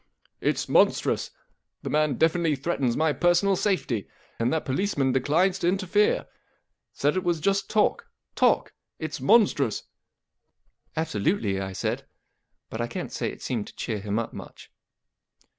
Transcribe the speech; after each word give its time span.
M 0.41 0.49
It's 0.49 0.67
monstrous! 0.67 1.29
The 1.83 1.89
man 1.91 2.15
definitely 2.15 2.55
threatens 2.55 2.97
my 2.97 3.13
personal 3.13 3.55
safety, 3.55 4.07
and 4.39 4.51
that 4.51 4.65
policeman 4.65 5.11
declines 5.11 5.59
to 5.59 5.67
interfere. 5.67 6.25
Said 6.91 7.15
it 7.15 7.23
was 7.23 7.39
just 7.39 7.69
talk, 7.69 8.07
Talk! 8.33 8.73
It/s 8.97 9.21
monstrous!"" 9.21 9.83
Absolutely/* 10.97 11.61
I 11.61 11.73
said, 11.73 12.07
but 12.71 12.81
I 12.81 12.87
canT 12.87 13.11
say 13.11 13.31
it 13.31 13.43
seemed 13.43 13.67
to 13.67 13.75
cheer 13.75 13.99
him 13.99 14.17
up 14.17 14.33
much. 14.33 14.71